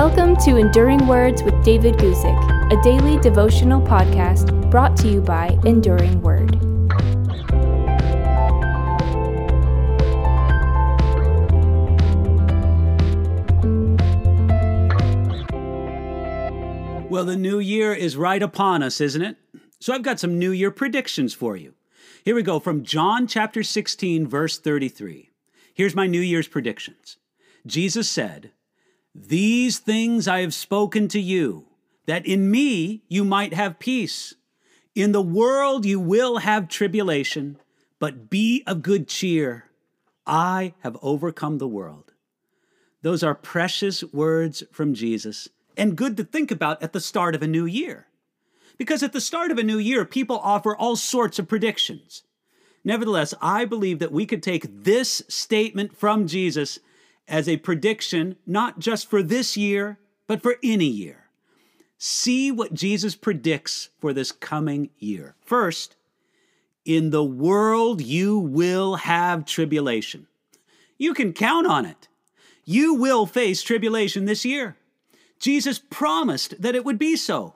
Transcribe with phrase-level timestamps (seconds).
[0.00, 5.58] Welcome to Enduring Words with David Guzik, a daily devotional podcast brought to you by
[5.64, 6.54] Enduring Word.
[17.10, 19.36] Well, the new year is right upon us, isn't it?
[19.80, 21.74] So I've got some new year predictions for you.
[22.22, 25.30] Here we go from John chapter 16, verse 33.
[25.74, 27.16] Here's my new year's predictions.
[27.66, 28.52] Jesus said,
[29.26, 31.66] These things I have spoken to you,
[32.06, 34.34] that in me you might have peace.
[34.94, 37.58] In the world you will have tribulation,
[37.98, 39.64] but be of good cheer.
[40.24, 42.12] I have overcome the world.
[43.02, 47.42] Those are precious words from Jesus and good to think about at the start of
[47.42, 48.06] a new year.
[48.76, 52.22] Because at the start of a new year, people offer all sorts of predictions.
[52.84, 56.78] Nevertheless, I believe that we could take this statement from Jesus
[57.28, 61.24] as a prediction, not just for this year, but for any year.
[61.98, 65.34] See what Jesus predicts for this coming year.
[65.40, 65.96] First,
[66.84, 70.26] in the world you will have tribulation.
[70.96, 72.08] You can count on it.
[72.64, 74.76] You will face tribulation this year.
[75.38, 77.54] Jesus promised that it would be so.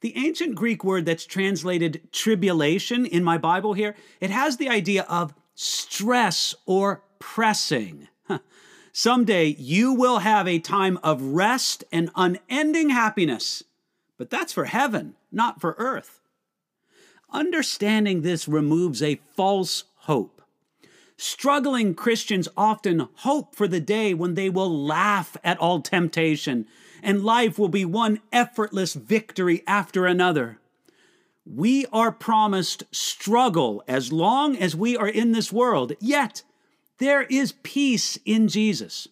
[0.00, 5.02] The ancient Greek word that's translated tribulation in my Bible here, it has the idea
[5.08, 8.08] of stress or pressing.
[8.92, 13.64] Someday you will have a time of rest and unending happiness,
[14.18, 16.20] but that's for heaven, not for earth.
[17.30, 20.42] Understanding this removes a false hope.
[21.16, 26.66] Struggling Christians often hope for the day when they will laugh at all temptation
[27.02, 30.58] and life will be one effortless victory after another.
[31.46, 36.42] We are promised struggle as long as we are in this world, yet
[37.02, 39.08] there is peace in Jesus.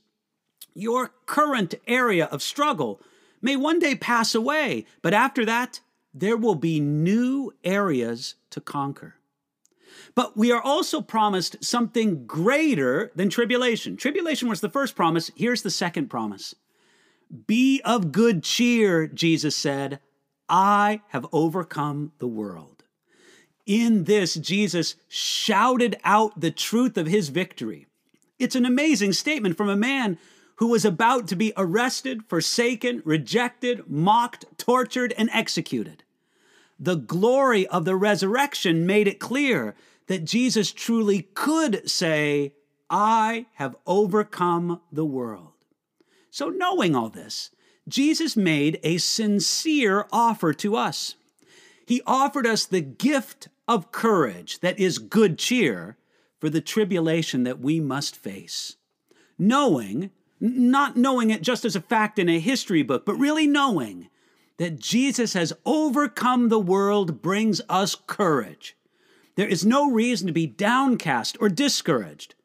[0.74, 3.00] Your current area of struggle
[3.42, 5.80] may one day pass away, but after that,
[6.12, 9.16] there will be new areas to conquer.
[10.14, 13.96] But we are also promised something greater than tribulation.
[13.96, 15.30] Tribulation was the first promise.
[15.34, 16.54] Here's the second promise
[17.46, 20.00] be of good cheer, Jesus said.
[20.48, 22.79] I have overcome the world.
[23.70, 27.86] In this, Jesus shouted out the truth of his victory.
[28.36, 30.18] It's an amazing statement from a man
[30.56, 36.02] who was about to be arrested, forsaken, rejected, mocked, tortured, and executed.
[36.80, 39.76] The glory of the resurrection made it clear
[40.08, 42.54] that Jesus truly could say,
[42.90, 45.52] I have overcome the world.
[46.32, 47.50] So, knowing all this,
[47.86, 51.14] Jesus made a sincere offer to us.
[51.90, 55.96] He offered us the gift of courage that is good cheer
[56.38, 58.76] for the tribulation that we must face.
[59.36, 64.08] Knowing, not knowing it just as a fact in a history book, but really knowing
[64.58, 68.76] that Jesus has overcome the world brings us courage.
[69.34, 72.36] There is no reason to be downcast or discouraged.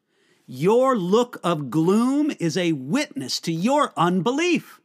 [0.48, 4.80] Your look of gloom is a witness to your unbelief.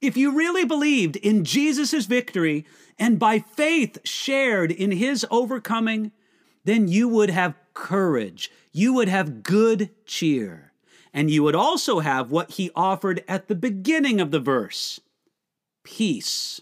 [0.00, 2.64] If you really believed in Jesus' victory
[2.98, 6.12] and by faith shared in his overcoming,
[6.64, 8.50] then you would have courage.
[8.72, 10.72] You would have good cheer.
[11.12, 15.00] And you would also have what he offered at the beginning of the verse
[15.82, 16.60] peace.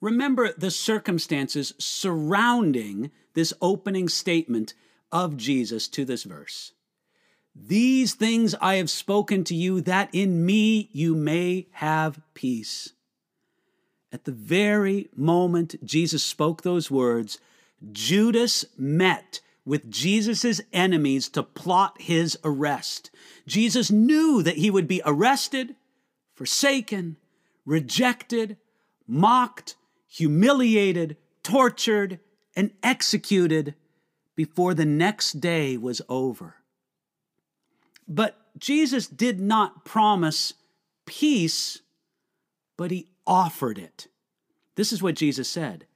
[0.00, 4.74] Remember the circumstances surrounding this opening statement
[5.10, 6.72] of Jesus to this verse.
[7.54, 12.92] These things I have spoken to you, that in me you may have peace.
[14.12, 17.38] At the very moment Jesus spoke those words,
[17.92, 23.10] Judas met with Jesus' enemies to plot his arrest.
[23.46, 25.74] Jesus knew that he would be arrested,
[26.34, 27.16] forsaken,
[27.64, 28.56] rejected,
[29.06, 29.76] mocked,
[30.06, 32.20] humiliated, tortured,
[32.56, 33.74] and executed
[34.36, 36.56] before the next day was over.
[38.06, 40.54] But Jesus did not promise
[41.06, 41.80] peace,
[42.76, 44.08] but he offered it.
[44.76, 45.86] This is what Jesus said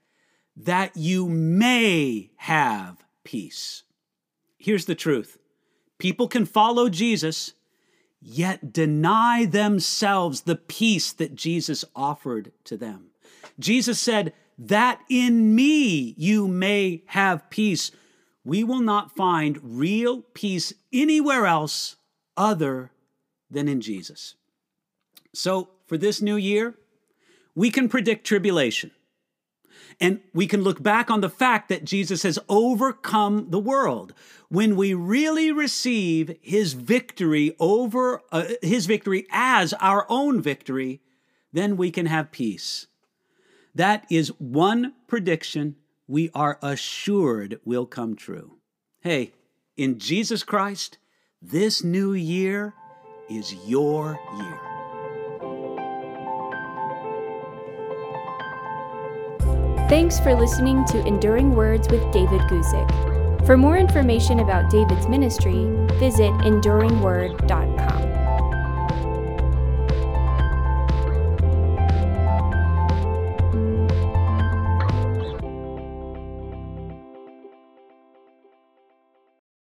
[0.60, 3.84] that you may have peace.
[4.56, 5.38] Here's the truth
[5.99, 7.52] people can follow Jesus,
[8.20, 13.11] yet deny themselves the peace that Jesus offered to them.
[13.58, 17.93] Jesus said, That in me you may have peace
[18.49, 21.96] we will not find real peace anywhere else
[22.38, 22.93] other
[23.50, 24.37] than in Jesus.
[25.35, 26.75] So, for this new year,
[27.55, 28.93] we can predict tribulation.
[30.00, 34.14] And we can look back on the fact that Jesus has overcome the world.
[34.49, 41.00] When we really receive his victory over uh, his victory as our own victory,
[41.52, 42.87] then we can have peace.
[43.75, 45.76] That is one prediction
[46.06, 48.58] we are assured will come true.
[49.00, 49.32] Hey,
[49.76, 50.99] in Jesus Christ,
[51.43, 52.75] this new year
[53.31, 54.58] is your year.
[59.88, 63.46] Thanks for listening to Enduring Words with David Guzik.
[63.46, 65.64] For more information about David's ministry,
[65.99, 68.07] visit enduringword.com.